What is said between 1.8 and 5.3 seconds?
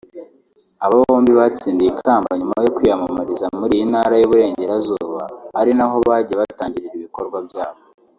ikamba nyuma yo kwiyamamariza muri iyi Ntara y’Uburengerazuba